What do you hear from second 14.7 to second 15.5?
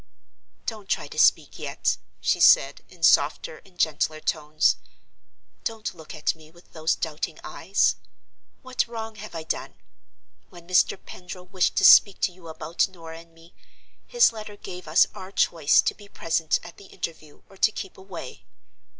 us our